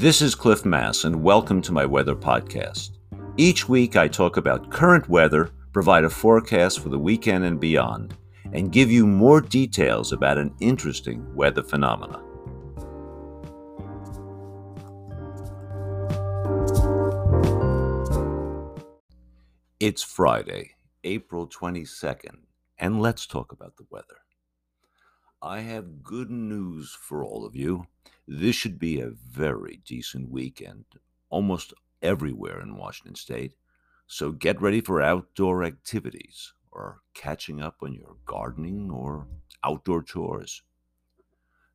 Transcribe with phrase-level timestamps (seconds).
[0.00, 2.92] This is Cliff Mass, and welcome to my weather podcast.
[3.36, 8.16] Each week, I talk about current weather, provide a forecast for the weekend and beyond,
[8.54, 12.18] and give you more details about an interesting weather phenomena.
[19.80, 22.38] It's Friday, April 22nd,
[22.78, 24.16] and let's talk about the weather.
[25.42, 27.86] I have good news for all of you.
[28.32, 30.84] This should be a very decent weekend,
[31.30, 33.54] almost everywhere in Washington state.
[34.06, 39.26] So get ready for outdoor activities or catching up on your gardening or
[39.64, 40.62] outdoor chores.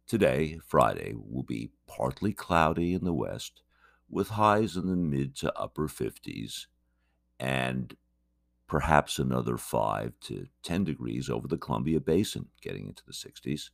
[0.07, 3.61] Today, Friday, will be partly cloudy in the west
[4.09, 6.67] with highs in the mid to upper 50s
[7.37, 7.97] and
[8.65, 13.71] perhaps another 5 to 10 degrees over the Columbia Basin, getting into the 60s.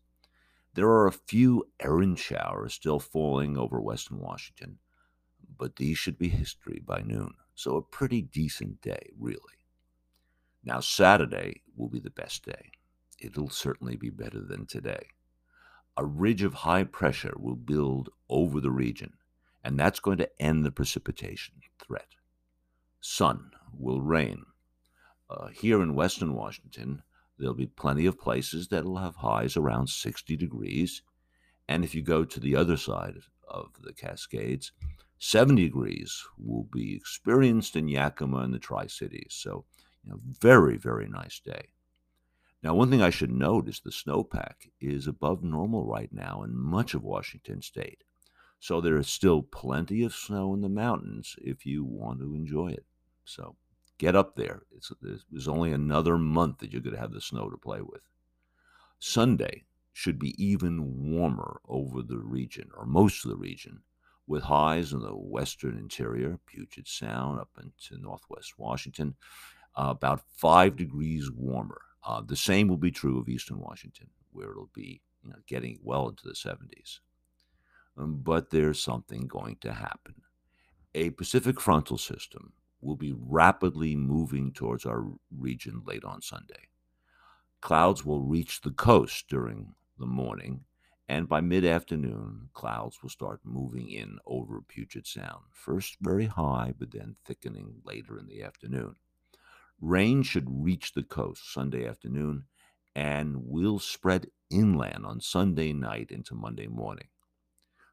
[0.74, 4.80] There are a few errant showers still falling over western Washington,
[5.58, 9.66] but these should be history by noon, so a pretty decent day, really.
[10.64, 12.72] Now, Saturday will be the best day.
[13.20, 15.08] It'll certainly be better than today.
[15.98, 19.14] A ridge of high pressure will build over the region,
[19.64, 22.16] and that's going to end the precipitation threat.
[23.02, 24.46] Sun will reign
[25.30, 27.04] uh, here in Western Washington,
[27.42, 31.02] there'll be plenty of places that'll have highs around 60 degrees.
[31.68, 33.16] And if you go to the other side
[33.48, 34.72] of the Cascades,
[35.20, 39.30] 70 degrees will be experienced in Yakima and the Tri Cities.
[39.32, 39.66] So,
[40.04, 41.70] you know, very, very nice day.
[42.64, 46.56] Now, one thing I should note is the snowpack is above normal right now in
[46.56, 48.04] much of Washington state.
[48.60, 52.68] So there is still plenty of snow in the mountains if you want to enjoy
[52.68, 52.86] it.
[53.26, 53.56] So
[54.02, 54.64] Get up there.
[54.76, 58.02] It's, there's only another month that you're going to have the snow to play with.
[58.98, 63.84] Sunday should be even warmer over the region, or most of the region,
[64.26, 69.14] with highs in the western interior, Puget Sound, up into northwest Washington,
[69.76, 71.82] uh, about five degrees warmer.
[72.04, 75.78] Uh, the same will be true of eastern Washington, where it'll be you know, getting
[75.84, 77.02] well into the 70s.
[78.00, 80.16] Um, but there's something going to happen.
[80.96, 85.06] A Pacific frontal system will be rapidly moving towards our
[85.36, 86.68] region late on Sunday.
[87.62, 90.66] Clouds will reach the coast during the morning,
[91.08, 96.74] and by mid afternoon, clouds will start moving in over Puget Sound, first very high,
[96.78, 98.96] but then thickening later in the afternoon.
[99.80, 102.46] Rain should reach the coast Sunday afternoon
[102.96, 107.08] and will spread inland on Sunday night into Monday morning.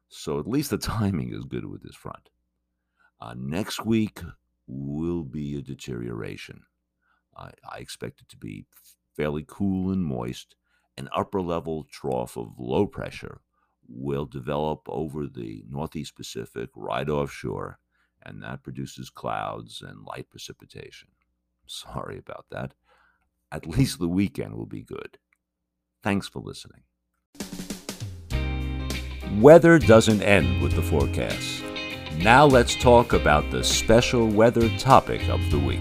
[0.07, 2.29] So at least the timing is good with this front.
[3.21, 4.21] Uh, next week,
[4.69, 6.63] will be a deterioration.
[7.35, 8.65] I, I expect it to be
[9.15, 10.55] fairly cool and moist.
[10.97, 13.41] An upper level trough of low pressure
[13.87, 17.79] will develop over the Northeast Pacific right offshore,
[18.21, 21.09] and that produces clouds and light precipitation.
[21.65, 22.73] Sorry about that.
[23.51, 25.17] At least the weekend will be good.
[26.03, 26.83] Thanks for listening.
[29.39, 31.63] Weather doesn't end with the forecast.
[32.23, 35.79] Now let's talk about the special weather topic of the week.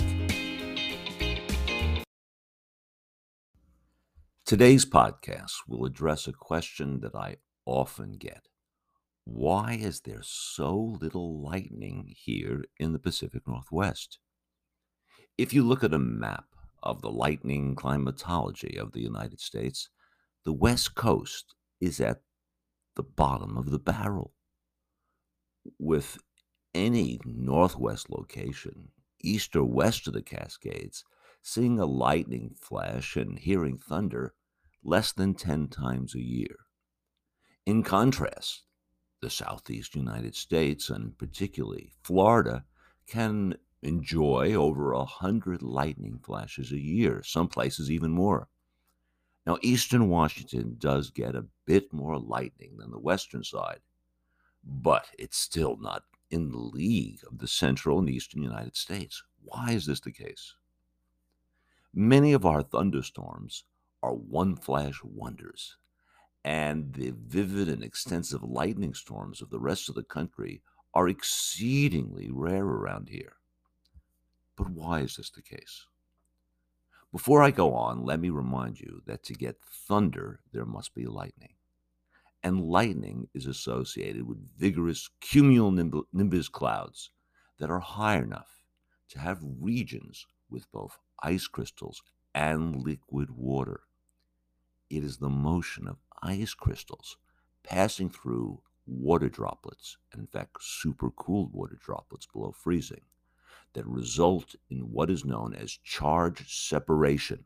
[4.46, 8.46] Today's podcast will address a question that I often get
[9.24, 14.20] Why is there so little lightning here in the Pacific Northwest?
[15.36, 16.44] If you look at a map
[16.84, 19.88] of the lightning climatology of the United States,
[20.44, 22.20] the West Coast is at
[22.94, 24.34] the bottom of the barrel
[25.80, 26.18] with
[26.78, 28.88] any northwest location,
[29.20, 31.04] east or west of the Cascades,
[31.42, 34.34] seeing a lightning flash and hearing thunder
[34.84, 36.56] less than 10 times a year.
[37.66, 38.62] In contrast,
[39.20, 42.64] the southeast United States, and particularly Florida,
[43.06, 48.48] can enjoy over a hundred lightning flashes a year, some places even more.
[49.46, 53.80] Now, eastern Washington does get a bit more lightning than the western side,
[54.62, 59.22] but it's still not in the league of the central and eastern United States.
[59.42, 60.54] Why is this the case?
[61.94, 63.64] Many of our thunderstorms
[64.02, 65.76] are one flash wonders,
[66.44, 70.62] and the vivid and extensive lightning storms of the rest of the country
[70.94, 73.34] are exceedingly rare around here.
[74.56, 75.86] But why is this the case?
[77.12, 81.06] Before I go on, let me remind you that to get thunder, there must be
[81.06, 81.54] lightning
[82.42, 87.10] and lightning is associated with vigorous cumulonimbus clouds
[87.58, 88.62] that are high enough
[89.08, 92.02] to have regions with both ice crystals
[92.34, 93.80] and liquid water.
[94.88, 97.16] It is the motion of ice crystals
[97.62, 103.02] passing through water droplets, and in fact, supercooled water droplets below freezing,
[103.74, 107.44] that result in what is known as charge separation,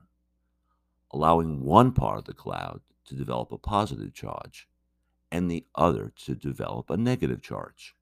[1.10, 4.68] allowing one part of the cloud to develop a positive charge
[5.32, 7.96] and the other to develop a negative charge.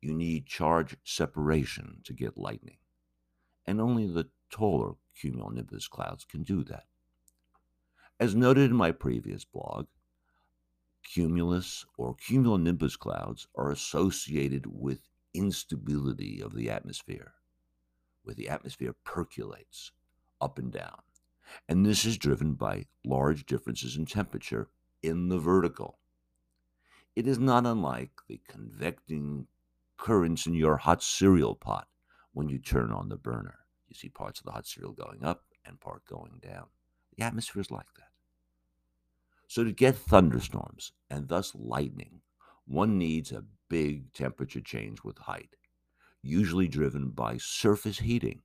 [0.00, 2.78] You need charge separation to get lightning,
[3.66, 6.84] and only the taller cumulonimbus clouds can do that.
[8.20, 9.88] As noted in my previous blog,
[11.02, 17.34] cumulus or cumulonimbus clouds are associated with instability of the atmosphere,
[18.22, 19.90] where the atmosphere percolates
[20.40, 21.00] up and down.
[21.68, 24.68] And this is driven by large differences in temperature
[25.02, 25.98] in the vertical.
[27.16, 29.46] It is not unlike the convecting
[29.96, 31.88] currents in your hot cereal pot
[32.32, 33.58] when you turn on the burner.
[33.88, 36.66] You see parts of the hot cereal going up and part going down.
[37.16, 38.08] The atmosphere is like that.
[39.48, 42.20] So, to get thunderstorms and thus lightning,
[42.66, 45.56] one needs a big temperature change with height,
[46.22, 48.42] usually driven by surface heating.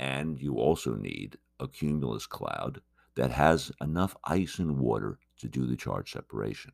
[0.00, 2.80] And you also need a cumulus cloud
[3.14, 6.72] that has enough ice and water to do the charge separation.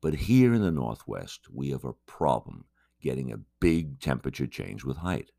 [0.00, 2.64] But here in the Northwest, we have a problem
[3.00, 5.30] getting a big temperature change with height.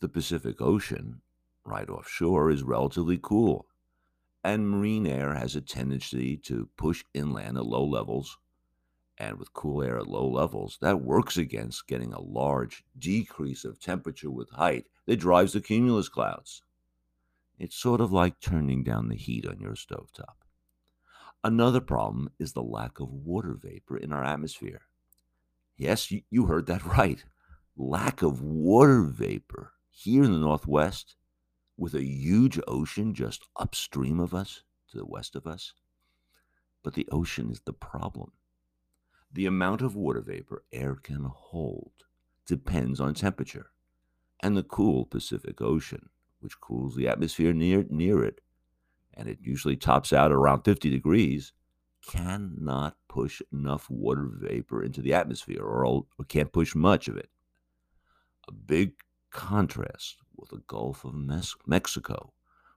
[0.00, 1.22] The Pacific Ocean,
[1.64, 3.66] right offshore, is relatively cool,
[4.42, 8.38] and marine air has a tendency to push inland at low levels.
[9.16, 13.80] And with cool air at low levels, that works against getting a large decrease of
[13.80, 16.62] temperature with height that drives the cumulus clouds.
[17.58, 20.37] It's sort of like turning down the heat on your stovetop.
[21.44, 24.82] Another problem is the lack of water vapor in our atmosphere.
[25.76, 27.24] Yes, you heard that right.
[27.76, 31.14] Lack of water vapor here in the Northwest
[31.76, 35.74] with a huge ocean just upstream of us, to the west of us.
[36.82, 38.32] But the ocean is the problem.
[39.32, 41.92] The amount of water vapor air can hold
[42.46, 43.70] depends on temperature.
[44.40, 46.08] And the cool Pacific Ocean,
[46.40, 48.40] which cools the atmosphere near, near it,
[49.18, 51.52] and it usually tops out around 50 degrees,
[52.06, 57.28] cannot push enough water vapor into the atmosphere or, can't push much of it.
[58.46, 58.92] A big
[59.30, 61.14] contrast with the Gulf of
[61.66, 62.32] Mexico,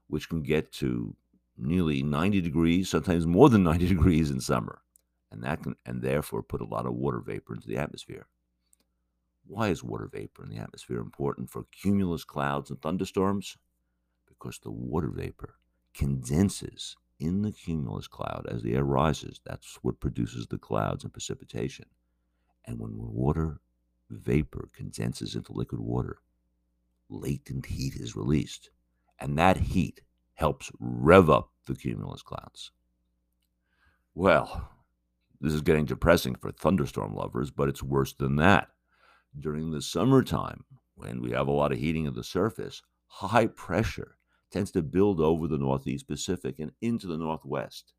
[0.07, 1.15] which can get to
[1.57, 4.81] nearly 90 degrees, sometimes more than 90 degrees in summer,
[5.31, 8.25] and that can and therefore put a lot of water vapor into the atmosphere.
[9.45, 13.57] Why is water vapor in the atmosphere important for cumulus clouds and thunderstorms?
[14.27, 15.55] Because the water vapor
[15.93, 19.39] condenses in the cumulus cloud as the air rises.
[19.45, 21.85] That's what produces the clouds and precipitation.
[22.65, 23.59] And when water
[24.09, 26.17] vapor condenses into liquid water,
[27.09, 28.71] latent heat is released.
[29.19, 30.01] And that heat
[30.33, 32.71] helps rev up the cumulus clouds.
[34.15, 34.69] Well,
[35.39, 38.69] this is getting depressing for thunderstorm lovers, but it's worse than that.
[39.39, 40.65] During the summertime,
[40.95, 44.17] when we have a lot of heating of the surface, high pressure
[44.51, 47.93] tends to build over the Northeast Pacific and into the Northwest.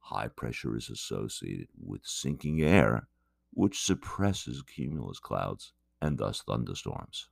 [0.00, 3.08] High pressure is associated with sinking air,
[3.52, 7.28] which suppresses cumulus clouds and thus thunderstorms.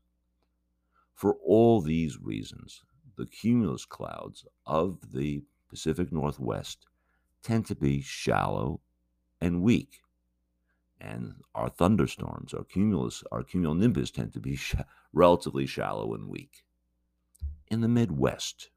[1.14, 2.82] For all these reasons,
[3.16, 6.86] the cumulus clouds of the Pacific Northwest
[7.42, 8.80] tend to be shallow
[9.40, 10.00] and weak.
[11.00, 14.74] And our thunderstorms, our cumulus, our cumulonimbus tend to be sh-
[15.12, 16.64] relatively shallow and weak.
[17.70, 18.70] In the Midwest,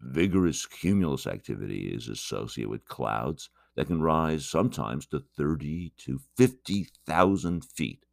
[0.00, 7.64] vigorous cumulus activity is associated with clouds that can rise sometimes to 30 to 50,000
[7.64, 8.06] feet.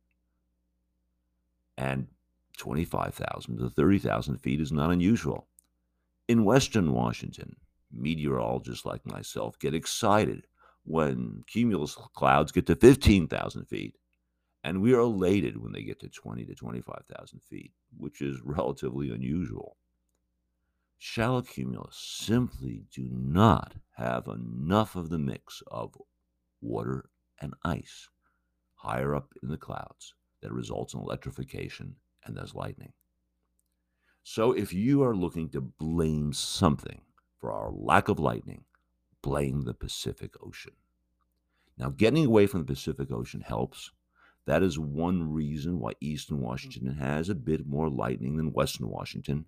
[1.78, 2.08] And
[2.58, 5.48] 25,000 to 30,000 feet is not unusual.
[6.28, 7.56] In western Washington,
[7.90, 10.48] meteorologists like myself get excited
[10.84, 13.96] when cumulus clouds get to 15,000 feet,
[14.66, 19.12] and we are elated when they get to 20 to 25,000 feet, which is relatively
[19.12, 19.78] unusual.
[21.02, 25.96] Shallow cumulus simply do not have enough of the mix of
[26.62, 28.10] water and ice
[28.76, 32.92] higher up in the clouds that results in electrification and thus lightning.
[34.24, 37.02] So if you are looking to blame something
[37.40, 38.66] for our lack of lightning,
[39.22, 40.74] blame the Pacific Ocean.
[41.78, 43.92] Now, getting away from the Pacific Ocean helps.
[44.46, 49.46] That is one reason why Eastern Washington has a bit more lightning than Western Washington.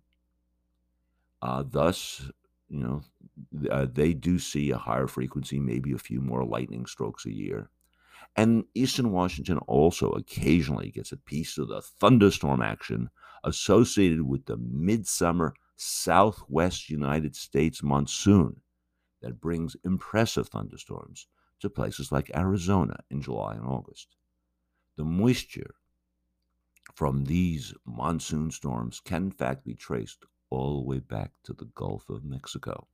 [1.41, 2.29] Uh, thus,
[2.69, 3.01] you know,
[3.71, 7.69] uh, they do see a higher frequency, maybe a few more lightning strokes a year.
[8.36, 13.10] And Eastern Washington also occasionally gets a piece of the thunderstorm action
[13.43, 18.62] associated with the midsummer southwest United States monsoon
[19.21, 21.27] that brings impressive thunderstorms
[21.60, 24.15] to places like Arizona in July and August.
[24.95, 25.75] The moisture
[26.93, 31.70] from these monsoon storms can, in fact, be traced all the way back to the
[31.74, 32.88] Gulf of Mexico.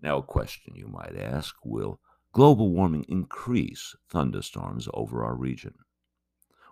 [0.00, 2.00] Now, a question you might ask will
[2.32, 5.74] global warming increase thunderstorms over our region?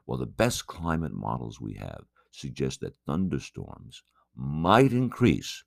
[0.06, 4.02] Well, the best climate models we have suggest that thunderstorms
[4.35, 5.64] might increase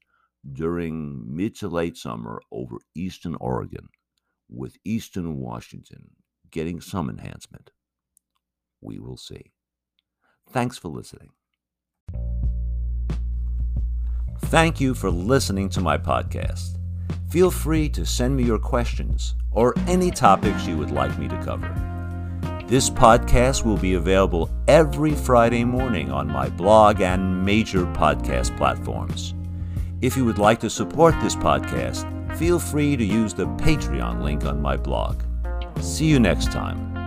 [0.53, 3.89] during mid to late summer over eastern Oregon,
[4.49, 6.11] with eastern Washington
[6.49, 7.71] getting some enhancement.
[8.81, 9.51] We will see.
[10.49, 11.31] Thanks for listening.
[14.41, 16.77] Thank you for listening to my podcast.
[17.29, 21.43] Feel free to send me your questions or any topics you would like me to
[21.43, 21.71] cover.
[22.65, 29.33] This podcast will be available every Friday morning on my blog and major podcast platforms.
[30.01, 32.05] If you would like to support this podcast,
[32.37, 35.21] feel free to use the Patreon link on my blog.
[35.79, 36.98] See you next time.